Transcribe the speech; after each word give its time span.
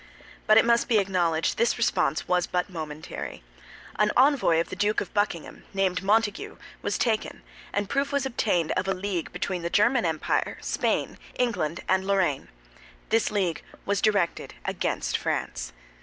But 0.47 0.57
it 0.57 0.65
must 0.65 0.87
be 0.87 0.97
acknowledged, 0.97 1.59
this 1.59 1.77
response 1.77 2.27
was 2.27 2.47
but 2.47 2.71
momentary. 2.71 3.43
An 3.97 4.09
envoy 4.17 4.59
of 4.59 4.69
the 4.69 4.75
Duke 4.75 4.99
of 4.99 5.13
Buckingham, 5.13 5.63
named 5.75 6.01
Montague, 6.01 6.57
was 6.81 6.97
taken, 6.97 7.43
and 7.71 7.87
proof 7.87 8.11
was 8.11 8.25
obtained 8.25 8.71
of 8.71 8.87
a 8.87 8.95
league 8.95 9.31
between 9.31 9.61
the 9.61 9.69
German 9.69 10.03
Empire, 10.03 10.57
Spain, 10.59 11.19
England, 11.35 11.81
and 11.87 12.07
Lorraine. 12.07 12.47
This 13.09 13.29
league 13.29 13.61
was 13.85 14.01
directed 14.01 14.55
against 14.65 15.17
France. 15.19 15.71